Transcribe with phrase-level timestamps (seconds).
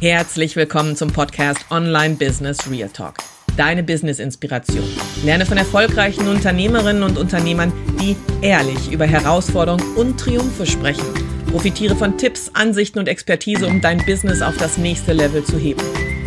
[0.00, 3.16] Herzlich willkommen zum Podcast Online Business Real Talk.
[3.58, 4.88] Deine Business-Inspiration.
[5.26, 11.04] Lerne von erfolgreichen Unternehmerinnen und Unternehmern, die ehrlich über Herausforderungen und Triumphe sprechen.
[11.50, 15.82] Profitiere von Tipps, Ansichten und Expertise, um dein Business auf das nächste Level zu heben.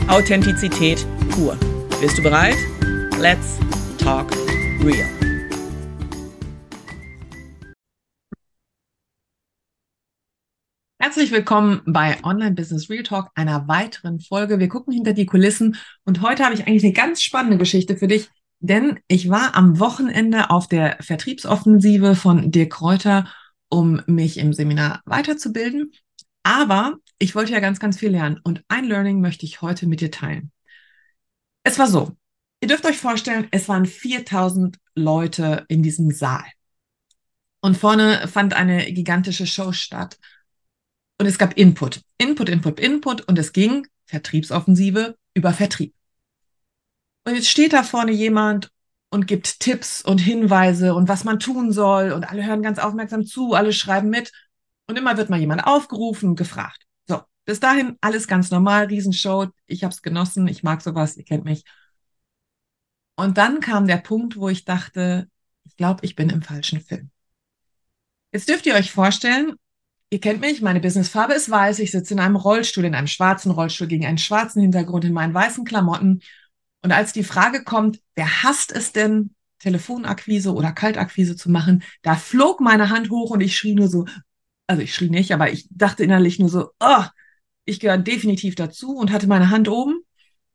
[0.08, 1.58] Authentizität pur.
[2.00, 2.58] Bist du bereit?
[3.20, 3.58] Let's
[3.98, 4.28] talk
[4.84, 5.23] real.
[11.04, 14.60] Herzlich willkommen bei Online Business Real Talk, einer weiteren Folge.
[14.60, 18.08] Wir gucken hinter die Kulissen und heute habe ich eigentlich eine ganz spannende Geschichte für
[18.08, 18.30] dich,
[18.62, 23.28] denn ich war am Wochenende auf der Vertriebsoffensive von Dirk Kräuter,
[23.68, 25.92] um mich im Seminar weiterzubilden.
[26.44, 30.00] Aber ich wollte ja ganz, ganz viel lernen und ein Learning möchte ich heute mit
[30.00, 30.54] dir teilen.
[31.64, 32.16] Es war so,
[32.62, 36.46] ihr dürft euch vorstellen, es waren 4000 Leute in diesem Saal.
[37.60, 40.18] Und vorne fand eine gigantische Show statt
[41.20, 42.02] und es gab Input.
[42.18, 45.94] Input, Input, Input und es ging Vertriebsoffensive über Vertrieb.
[47.26, 48.72] Und jetzt steht da vorne jemand
[49.10, 53.26] und gibt Tipps und Hinweise und was man tun soll und alle hören ganz aufmerksam
[53.26, 54.32] zu, alle schreiben mit
[54.88, 56.84] und immer wird mal jemand aufgerufen und gefragt.
[57.08, 61.24] So, bis dahin alles ganz normal, Riesenshow, ich habe es genossen, ich mag sowas, ihr
[61.24, 61.64] kennt mich.
[63.16, 65.30] Und dann kam der Punkt, wo ich dachte,
[65.64, 67.12] ich glaube, ich bin im falschen Film.
[68.32, 69.54] Jetzt dürft ihr euch vorstellen,
[70.14, 71.80] Ihr kennt mich, meine Businessfarbe ist weiß.
[71.80, 75.34] Ich sitze in einem Rollstuhl, in einem schwarzen Rollstuhl gegen einen schwarzen Hintergrund in meinen
[75.34, 76.22] weißen Klamotten.
[76.84, 82.14] Und als die Frage kommt, wer hasst es denn, Telefonakquise oder Kaltakquise zu machen, da
[82.14, 84.06] flog meine Hand hoch und ich schrie nur so,
[84.68, 87.06] also ich schrie nicht, aber ich dachte innerlich nur so, oh,
[87.66, 89.96] ich gehöre definitiv dazu und hatte meine Hand oben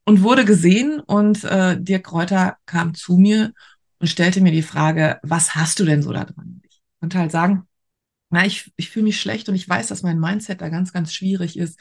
[0.05, 3.51] und wurde gesehen und äh, Dirk Kräuter kam zu mir
[3.99, 6.61] und stellte mir die Frage, was hast du denn so da dran?
[6.63, 7.65] Ich konnte halt sagen,
[8.29, 11.13] na, ich, ich fühle mich schlecht und ich weiß, dass mein Mindset da ganz, ganz
[11.13, 11.79] schwierig ist.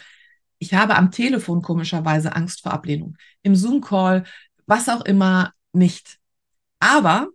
[0.59, 3.17] Ich habe am Telefon komischerweise Angst vor Ablehnung.
[3.43, 4.25] Im Zoom-Call,
[4.67, 6.19] was auch immer, nicht.
[6.81, 7.29] Aber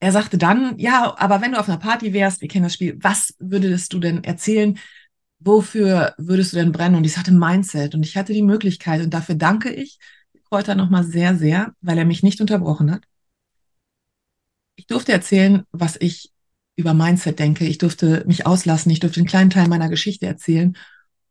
[0.00, 2.98] er sagte dann, ja, aber wenn du auf einer Party wärst, wir kennen das Spiel,
[3.00, 4.78] was würdest du denn erzählen?
[5.38, 6.96] Wofür würdest du denn brennen?
[6.96, 7.94] Und ich sagte Mindset.
[7.94, 9.00] Und ich hatte die Möglichkeit.
[9.02, 9.98] Und dafür danke ich
[10.48, 13.04] Kräuter nochmal sehr, sehr, weil er mich nicht unterbrochen hat.
[14.74, 16.31] Ich durfte erzählen, was ich
[16.82, 17.64] über Mindset denke.
[17.64, 20.76] Ich durfte mich auslassen, ich durfte einen kleinen Teil meiner Geschichte erzählen.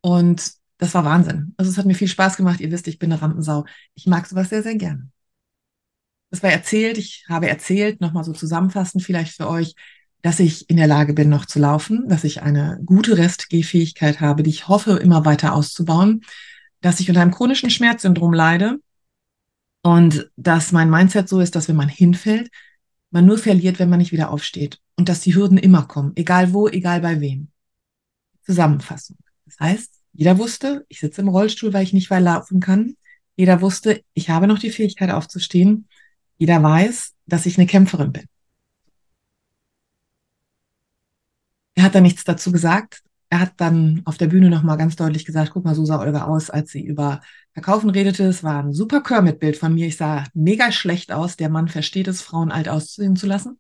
[0.02, 1.54] Und das war Wahnsinn.
[1.58, 2.60] Also es hat mir viel Spaß gemacht.
[2.60, 3.66] Ihr wisst, ich bin eine Rampensau.
[3.94, 5.10] Ich mag sowas sehr, sehr gerne.
[6.32, 6.98] Das war erzählt.
[6.98, 9.76] Ich habe erzählt, nochmal so zusammenfassend vielleicht für euch,
[10.22, 14.44] dass ich in der Lage bin, noch zu laufen, dass ich eine gute Restgehfähigkeit habe,
[14.44, 16.22] die ich hoffe, immer weiter auszubauen,
[16.80, 18.80] dass ich unter einem chronischen Schmerzsyndrom leide
[19.84, 22.50] und dass mein Mindset so ist, dass wenn man hinfällt,
[23.10, 26.54] man nur verliert, wenn man nicht wieder aufsteht und dass die Hürden immer kommen, egal
[26.54, 27.48] wo, egal bei wem.
[28.44, 29.18] Zusammenfassung.
[29.46, 32.96] Das heißt, jeder wusste, ich sitze im Rollstuhl, weil ich nicht weiter laufen kann.
[33.36, 35.88] Jeder wusste, ich habe noch die Fähigkeit aufzustehen.
[36.38, 38.26] Jeder weiß, dass ich eine Kämpferin bin.
[41.74, 43.02] Er hat da nichts dazu gesagt.
[43.32, 46.26] Er hat dann auf der Bühne nochmal ganz deutlich gesagt, guck mal, so sah Olga
[46.26, 47.22] aus, als sie über
[47.54, 48.26] Verkaufen redete.
[48.26, 49.88] Es war ein super Kermit-Bild von mir.
[49.88, 51.38] Ich sah mega schlecht aus.
[51.38, 53.58] Der Mann versteht es, Frauen alt aussehen zu lassen.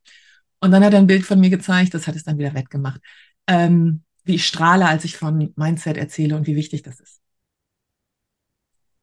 [0.62, 3.02] Und dann hat er ein Bild von mir gezeigt, das hat es dann wieder wettgemacht.
[3.48, 7.20] Ähm, wie ich strahle, als ich von Mindset erzähle und wie wichtig das ist.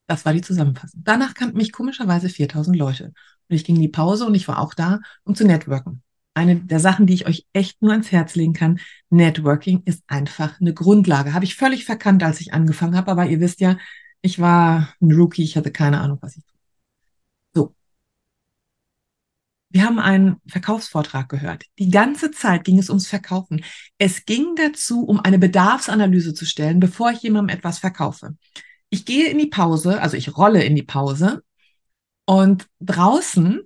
[0.06, 1.02] Das war die Zusammenfassung.
[1.04, 3.12] Danach kannten mich komischerweise 4000 Leute.
[3.48, 6.02] Und ich ging in die Pause und ich war auch da, um zu networken.
[6.34, 8.78] Eine der Sachen, die ich euch echt nur ans Herz legen kann,
[9.10, 11.34] Networking ist einfach eine Grundlage.
[11.34, 13.76] Habe ich völlig verkannt, als ich angefangen habe, aber ihr wisst ja,
[14.22, 16.57] ich war ein Rookie, ich hatte keine Ahnung, was ich tue.
[19.78, 21.62] Wir haben einen Verkaufsvortrag gehört.
[21.78, 23.64] Die ganze Zeit ging es ums Verkaufen.
[23.96, 28.36] Es ging dazu, um eine Bedarfsanalyse zu stellen, bevor ich jemandem etwas verkaufe.
[28.90, 31.44] Ich gehe in die Pause, also ich rolle in die Pause
[32.24, 33.60] und draußen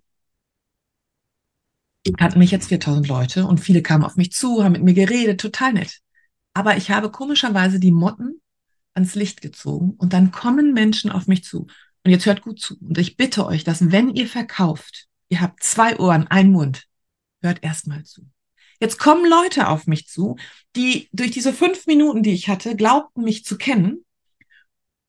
[2.19, 5.41] kannten mich jetzt 4000 Leute und viele kamen auf mich zu, haben mit mir geredet,
[5.41, 6.01] total nett.
[6.53, 8.43] Aber ich habe komischerweise die Motten
[8.93, 11.69] ans Licht gezogen und dann kommen Menschen auf mich zu.
[12.05, 12.77] Und jetzt hört gut zu.
[12.81, 16.87] Und ich bitte euch, dass wenn ihr verkauft, Ihr habt zwei Ohren, einen Mund.
[17.41, 18.29] Hört erstmal zu.
[18.81, 20.37] Jetzt kommen Leute auf mich zu,
[20.77, 24.05] die durch diese fünf Minuten, die ich hatte, glaubten mich zu kennen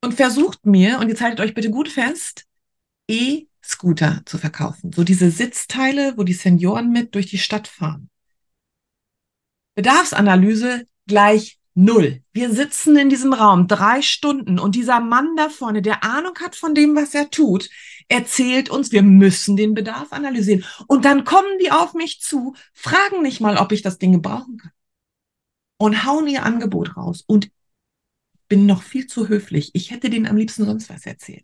[0.02, 2.46] und versucht mir, und jetzt haltet euch bitte gut fest,
[3.10, 4.94] E-Scooter zu verkaufen.
[4.94, 8.10] So diese Sitzteile, wo die Senioren mit durch die Stadt fahren.
[9.76, 12.22] Bedarfsanalyse gleich null.
[12.34, 16.56] Wir sitzen in diesem Raum drei Stunden und dieser Mann da vorne, der Ahnung hat
[16.56, 17.70] von dem, was er tut,
[18.08, 20.64] erzählt uns, wir müssen den Bedarf analysieren.
[20.88, 24.58] Und dann kommen die auf mich zu, fragen nicht mal, ob ich das Ding gebrauchen
[24.58, 24.72] kann.
[25.78, 27.24] Und hauen ihr Angebot raus.
[27.25, 27.50] Und
[28.48, 29.72] bin noch viel zu höflich.
[29.74, 31.44] Ich hätte denen am liebsten sonst was erzählt.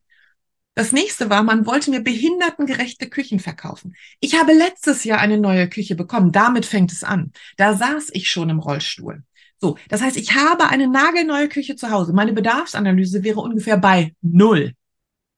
[0.76, 3.96] Das nächste war, man wollte mir behindertengerechte Küchen verkaufen.
[4.20, 6.32] Ich habe letztes Jahr eine neue Küche bekommen.
[6.32, 7.34] Damit fängt es an.
[7.58, 9.24] Da saß ich schon im Rollstuhl.
[9.60, 12.14] So, das heißt, ich habe eine nagelneue Küche zu Hause.
[12.14, 14.74] Meine Bedarfsanalyse wäre ungefähr bei null.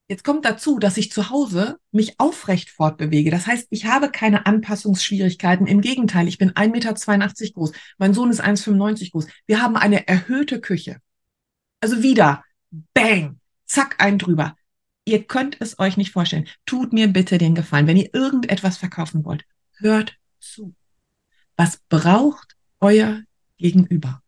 [0.08, 3.32] Jetzt kommt dazu, dass ich zu Hause mich aufrecht fortbewege.
[3.32, 5.68] Das heißt, ich habe keine Anpassungsschwierigkeiten.
[5.68, 7.72] Im Gegenteil, ich bin 1,82 Meter groß.
[7.98, 9.28] Mein Sohn ist 1,95 groß.
[9.48, 10.98] Wir haben eine erhöhte Küche.
[11.80, 12.44] Also wieder,
[12.94, 14.56] bang, zack, ein drüber.
[15.06, 16.48] Ihr könnt es euch nicht vorstellen.
[16.66, 17.88] Tut mir bitte den Gefallen.
[17.88, 19.46] Wenn ihr irgendetwas verkaufen wollt,
[19.78, 20.76] hört zu.
[21.56, 23.22] Was braucht euer
[23.62, 24.22] Gegenüber?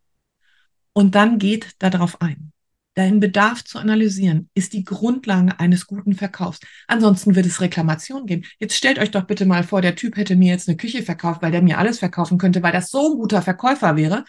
[0.94, 2.54] Und dann geht darauf ein.
[2.96, 6.60] Deinen Bedarf zu analysieren ist die Grundlage eines guten Verkaufs.
[6.88, 8.44] Ansonsten wird es Reklamationen geben.
[8.60, 11.42] Jetzt stellt euch doch bitte mal vor, der Typ hätte mir jetzt eine Küche verkauft,
[11.42, 14.26] weil der mir alles verkaufen könnte, weil das so ein guter Verkäufer wäre.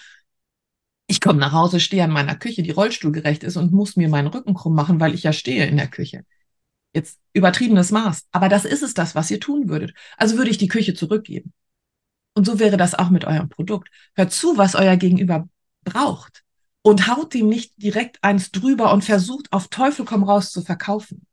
[1.07, 4.29] Ich komme nach Hause, stehe an meiner Küche, die rollstuhlgerecht ist und muss mir meinen
[4.29, 6.25] Rücken krumm machen, weil ich ja stehe in der Küche.
[6.95, 8.29] Jetzt übertriebenes Maß.
[8.33, 9.93] Aber das ist es das, was ihr tun würdet.
[10.17, 11.53] Also würde ich die Küche zurückgeben.
[12.35, 13.89] Und so wäre das auch mit eurem Produkt.
[14.15, 15.49] Hört zu, was euer Gegenüber
[15.85, 16.43] braucht
[16.83, 21.27] und haut ihm nicht direkt eins drüber und versucht auf Teufel komm raus zu verkaufen.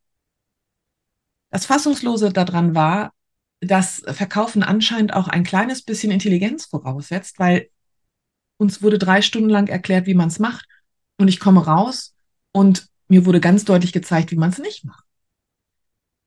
[1.50, 3.12] Das Fassungslose daran war,
[3.60, 7.68] dass Verkaufen anscheinend auch ein kleines bisschen Intelligenz voraussetzt, weil
[8.56, 10.66] uns wurde drei Stunden lang erklärt, wie man es macht.
[11.18, 12.14] Und ich komme raus
[12.52, 15.04] und mir wurde ganz deutlich gezeigt, wie man es nicht macht.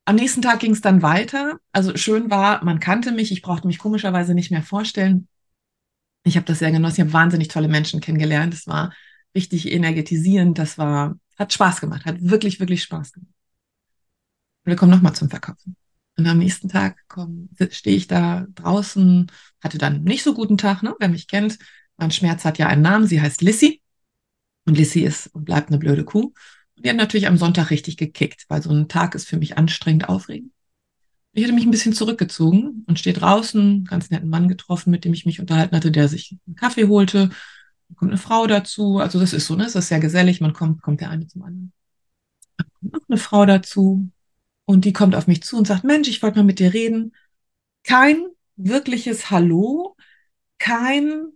[0.06, 1.60] Am nächsten Tag ging es dann weiter.
[1.72, 5.28] Also schön war, man kannte mich, ich brauchte mich komischerweise nicht mehr vorstellen.
[6.24, 8.54] Ich habe das sehr genossen, ich habe wahnsinnig tolle Menschen kennengelernt.
[8.54, 8.94] Es war
[9.36, 13.34] richtig energetisierend, das war, hat Spaß gemacht, hat wirklich, wirklich Spaß gemacht.
[14.64, 15.76] Und wir kommen nochmal zum Verkaufen.
[16.18, 17.04] Und am nächsten Tag
[17.72, 19.32] stehe ich da draußen,
[19.62, 20.96] hatte dann nicht so guten Tag, ne?
[21.00, 21.58] wer mich kennt.
[21.98, 23.82] Mein Schmerz hat ja einen Namen, sie heißt Lissy.
[24.66, 26.34] Und Lissy ist und bleibt eine blöde Kuh.
[26.78, 30.10] Die hat natürlich am Sonntag richtig gekickt, weil so ein Tag ist für mich anstrengend
[30.10, 30.52] aufregend.
[31.34, 35.14] Ich hatte mich ein bisschen zurückgezogen und stehe draußen, ganz netten Mann getroffen, mit dem
[35.14, 37.30] ich mich unterhalten hatte, der sich einen Kaffee holte
[37.88, 39.00] dann kommt eine Frau dazu.
[39.00, 39.66] Also das ist so, ne?
[39.66, 40.42] Es ist sehr gesellig.
[40.42, 41.74] Man kommt, kommt der eine zum anderen.
[42.58, 44.10] Dann kommt noch eine Frau dazu.
[44.66, 47.16] Und die kommt auf mich zu und sagt, Mensch, ich wollte mal mit dir reden.
[47.84, 48.26] Kein
[48.56, 49.96] wirkliches Hallo,
[50.58, 51.28] kein,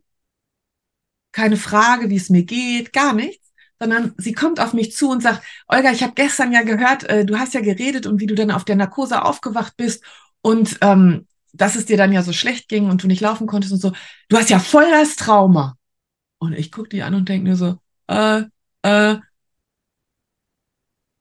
[1.31, 3.48] keine Frage, wie es mir geht, gar nichts,
[3.79, 7.25] sondern sie kommt auf mich zu und sagt, Olga, ich habe gestern ja gehört, äh,
[7.25, 10.03] du hast ja geredet und wie du dann auf der Narkose aufgewacht bist
[10.41, 13.73] und ähm, dass es dir dann ja so schlecht ging und du nicht laufen konntest
[13.73, 13.93] und so.
[14.27, 15.77] Du hast ja voll das Trauma.
[16.39, 17.77] Und ich gucke die an und denke mir so,
[18.07, 18.43] äh,
[18.83, 19.17] äh.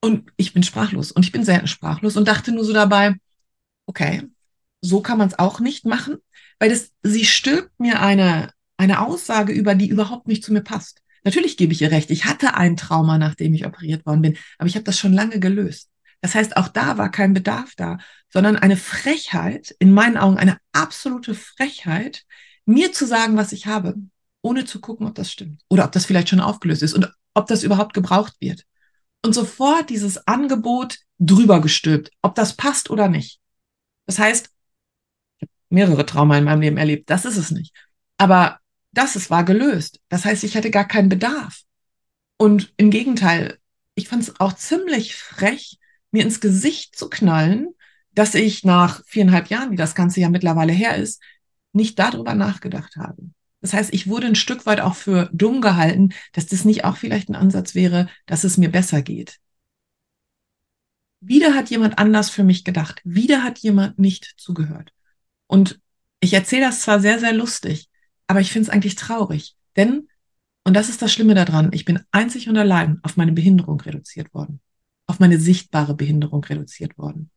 [0.01, 1.11] Und ich bin sprachlos.
[1.13, 3.17] Und ich bin selten sprachlos und dachte nur so dabei,
[3.87, 4.29] okay,
[4.81, 6.19] so kann man es auch nicht machen,
[6.61, 11.03] weil das, sie stülpt mir eine, eine Aussage über, die überhaupt nicht zu mir passt.
[11.29, 12.11] Natürlich gebe ich ihr recht.
[12.11, 15.39] Ich hatte ein Trauma, nachdem ich operiert worden bin, aber ich habe das schon lange
[15.39, 15.91] gelöst.
[16.23, 17.99] Das heißt, auch da war kein Bedarf da,
[18.33, 22.25] sondern eine Frechheit, in meinen Augen eine absolute Frechheit,
[22.65, 23.95] mir zu sagen, was ich habe
[24.41, 27.47] ohne zu gucken, ob das stimmt oder ob das vielleicht schon aufgelöst ist und ob
[27.47, 28.65] das überhaupt gebraucht wird.
[29.23, 33.39] Und sofort dieses Angebot drüber gestülpt, ob das passt oder nicht.
[34.07, 37.75] Das heißt, ich habe mehrere Trauma in meinem Leben erlebt, das ist es nicht.
[38.17, 38.61] Aber
[38.93, 40.01] das es war gelöst.
[40.09, 41.63] Das heißt, ich hatte gar keinen Bedarf.
[42.37, 43.59] Und im Gegenteil,
[43.95, 45.79] ich fand es auch ziemlich frech,
[46.11, 47.69] mir ins Gesicht zu knallen,
[48.13, 51.23] dass ich nach viereinhalb Jahren, wie das Ganze ja mittlerweile her ist,
[51.73, 53.31] nicht darüber nachgedacht habe.
[53.61, 56.97] Das heißt, ich wurde ein Stück weit auch für dumm gehalten, dass das nicht auch
[56.97, 59.39] vielleicht ein Ansatz wäre, dass es mir besser geht.
[61.21, 63.01] Wieder hat jemand anders für mich gedacht.
[63.05, 64.93] Wieder hat jemand nicht zugehört.
[65.49, 65.81] Und
[66.21, 67.89] ich erzähle das zwar sehr, sehr lustig,
[68.29, 69.57] aber ich finde es eigentlich traurig.
[69.77, 70.09] Denn,
[70.65, 74.33] und das ist das Schlimme daran, ich bin einzig und allein auf meine Behinderung reduziert
[74.33, 74.61] worden.
[75.07, 77.31] Auf meine sichtbare Behinderung reduziert worden.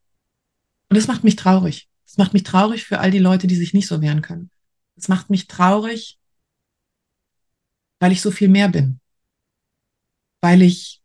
[0.90, 1.90] Und das macht mich traurig.
[2.06, 4.52] Das macht mich traurig für all die Leute, die sich nicht so wehren können.
[4.98, 6.20] Es macht mich traurig,
[8.00, 9.00] weil ich so viel mehr bin.
[10.42, 11.02] Weil ich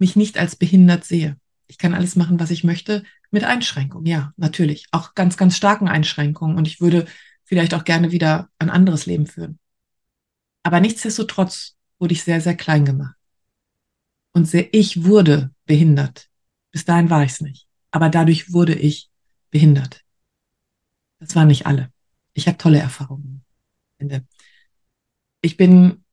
[0.00, 1.36] mich nicht als behindert sehe.
[1.68, 4.06] Ich kann alles machen, was ich möchte, mit Einschränkungen.
[4.06, 4.86] Ja, natürlich.
[4.90, 6.56] Auch ganz, ganz starken Einschränkungen.
[6.56, 7.06] Und ich würde
[7.44, 9.58] vielleicht auch gerne wieder ein anderes Leben führen.
[10.62, 13.16] Aber nichtsdestotrotz wurde ich sehr, sehr klein gemacht.
[14.32, 16.28] Und sehr, ich wurde behindert.
[16.72, 17.68] Bis dahin war ich es nicht.
[17.90, 19.10] Aber dadurch wurde ich
[19.50, 20.02] behindert.
[21.20, 21.92] Das waren nicht alle
[22.34, 23.42] ich habe tolle Erfahrungen.
[25.40, 26.04] Ich bin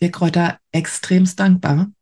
[0.00, 1.92] der Kräuter extremst dankbar,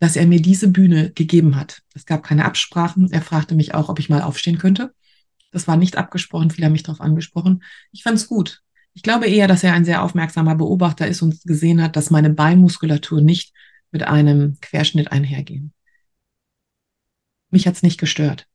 [0.00, 1.82] dass er mir diese Bühne gegeben hat.
[1.94, 3.12] Es gab keine Absprachen.
[3.12, 4.94] Er fragte mich auch, ob ich mal aufstehen könnte.
[5.54, 6.50] Das war nicht abgesprochen.
[6.50, 7.62] Viele haben mich darauf angesprochen.
[7.92, 8.64] Ich fand es gut.
[8.92, 12.30] Ich glaube eher, dass er ein sehr aufmerksamer Beobachter ist und gesehen hat, dass meine
[12.30, 13.54] Beinmuskulatur nicht
[13.92, 15.72] mit einem Querschnitt einhergehen.
[17.50, 18.48] Mich hat's nicht gestört.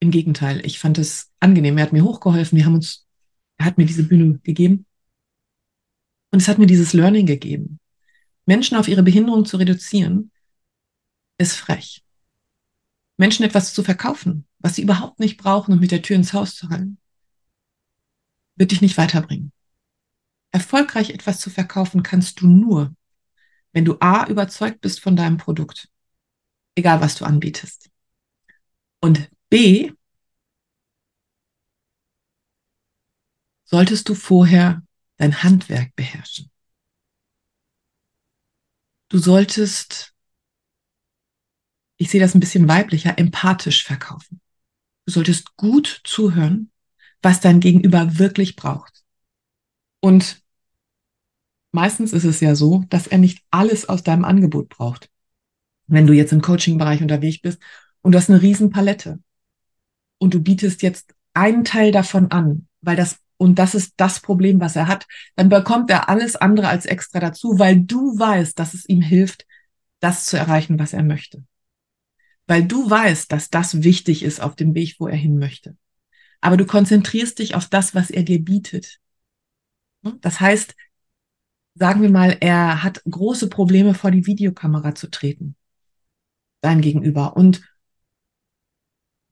[0.00, 1.78] Im Gegenteil, ich fand es angenehm.
[1.78, 2.58] Er hat mir hochgeholfen.
[2.58, 3.06] Wir haben uns,
[3.56, 4.84] er hat mir diese Bühne gegeben.
[6.30, 7.80] Und es hat mir dieses Learning gegeben.
[8.44, 10.30] Menschen auf ihre Behinderung zu reduzieren,
[11.38, 12.04] ist frech.
[13.16, 16.54] Menschen etwas zu verkaufen, was sie überhaupt nicht brauchen und mit der Tür ins Haus
[16.54, 16.98] zu halten,
[18.56, 19.52] wird dich nicht weiterbringen.
[20.52, 22.96] Erfolgreich etwas zu verkaufen kannst du nur,
[23.72, 25.90] wenn du A überzeugt bist von deinem Produkt,
[26.76, 27.90] egal was du anbietest.
[29.02, 29.92] Und B
[33.64, 34.82] solltest du vorher
[35.18, 36.50] dein Handwerk beherrschen.
[39.10, 40.14] Du solltest
[41.96, 44.40] ich sehe das ein bisschen weiblicher, empathisch verkaufen.
[45.06, 46.70] Du solltest gut zuhören,
[47.20, 49.02] was dein Gegenüber wirklich braucht.
[50.00, 50.42] Und
[51.72, 55.10] meistens ist es ja so, dass er nicht alles aus deinem Angebot braucht.
[55.86, 57.60] Wenn du jetzt im Coaching-Bereich unterwegs bist
[58.00, 59.18] und du hast eine riesen Palette
[60.18, 64.60] und du bietest jetzt einen Teil davon an, weil das und das ist das Problem,
[64.60, 68.74] was er hat, dann bekommt er alles andere als extra dazu, weil du weißt, dass
[68.74, 69.44] es ihm hilft,
[70.00, 71.44] das zu erreichen, was er möchte
[72.46, 75.76] weil du weißt, dass das wichtig ist auf dem Weg, wo er hin möchte.
[76.40, 78.98] Aber du konzentrierst dich auf das, was er dir bietet.
[80.20, 80.74] Das heißt,
[81.74, 85.56] sagen wir mal, er hat große Probleme vor die Videokamera zu treten.
[86.60, 87.36] Dein Gegenüber.
[87.36, 87.62] Und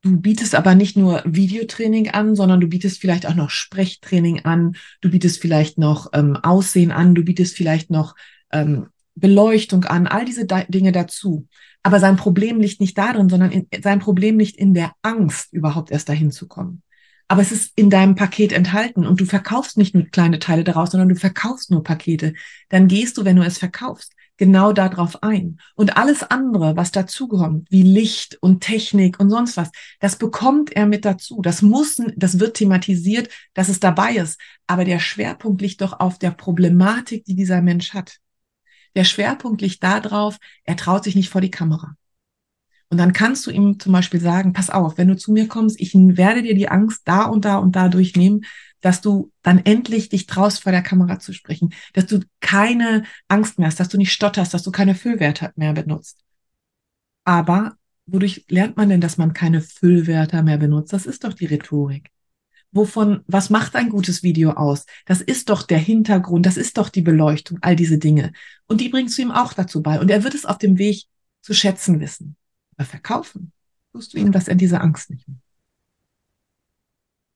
[0.02, 4.76] du bietest aber nicht nur Videotraining an, sondern du bietest vielleicht auch noch Sprechtraining an.
[5.02, 7.14] Du bietest vielleicht noch ähm, Aussehen an.
[7.14, 8.16] Du bietest vielleicht noch
[8.50, 10.07] ähm, Beleuchtung an.
[10.07, 11.47] All diese Dinge dazu.
[11.83, 15.90] Aber sein Problem liegt nicht darin, sondern in, sein Problem liegt in der Angst, überhaupt
[15.90, 16.83] erst dahin zu kommen.
[17.28, 20.90] Aber es ist in deinem Paket enthalten und du verkaufst nicht nur kleine Teile daraus,
[20.90, 22.35] sondern du verkaufst nur Pakete.
[22.69, 25.59] Dann gehst du, wenn du es verkaufst, genau darauf ein.
[25.75, 30.87] Und alles andere, was dazukommt, wie Licht und Technik und sonst was, das bekommt er
[30.87, 31.40] mit dazu.
[31.42, 34.38] Das muss, das wird thematisiert, dass es dabei ist.
[34.66, 38.19] Aber der Schwerpunkt liegt doch auf der Problematik, die dieser Mensch hat.
[38.94, 41.96] Der Schwerpunkt liegt darauf, er traut sich nicht vor die Kamera.
[42.88, 45.80] Und dann kannst du ihm zum Beispiel sagen, pass auf, wenn du zu mir kommst,
[45.80, 48.44] ich werde dir die Angst da und da und da durchnehmen,
[48.82, 53.58] dass du dann endlich dich traust, vor der Kamera zu sprechen, dass du keine Angst
[53.58, 56.18] mehr hast, dass du nicht stotterst, dass du keine Füllwörter mehr benutzt.
[57.25, 60.92] Aber wodurch lernt man denn, dass man keine Füllwörter mehr benutzt?
[60.92, 62.11] Das ist doch die Rhetorik
[62.73, 64.87] wovon, was macht ein gutes Video aus?
[65.07, 68.33] Das ist doch der Hintergrund, das ist doch die Beleuchtung, all diese Dinge.
[68.67, 70.00] Und die bringst du ihm auch dazu bei.
[70.00, 71.05] Und er wird es auf dem Weg
[71.43, 72.37] zu schätzen wissen.
[72.76, 73.52] Aber verkaufen
[73.93, 75.37] tust du ihm das in dieser Angst nicht mehr.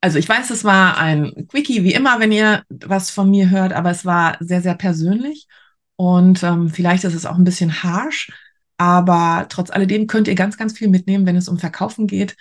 [0.01, 3.73] Also ich weiß, es war ein Quickie, wie immer, wenn ihr was von mir hört,
[3.73, 5.49] aber es war sehr, sehr persönlich
[5.97, 8.31] und ähm, vielleicht ist es auch ein bisschen harsh,
[8.77, 12.37] aber trotz alledem könnt ihr ganz, ganz viel mitnehmen, wenn es um Verkaufen geht.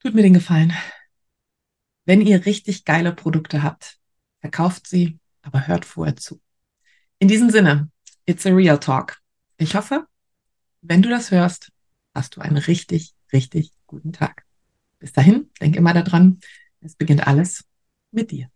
[0.00, 0.72] Tut mir den Gefallen,
[2.04, 3.98] wenn ihr richtig geile Produkte habt,
[4.40, 6.40] verkauft sie, aber hört vorher zu.
[7.18, 7.90] In diesem Sinne,
[8.26, 9.18] it's a real talk.
[9.56, 10.06] Ich hoffe,
[10.82, 11.72] wenn du das hörst,
[12.14, 14.44] hast du einen richtig, richtig guten Tag.
[14.98, 16.40] Bis dahin, denk immer daran,
[16.80, 17.64] es beginnt alles
[18.10, 18.50] mit dir.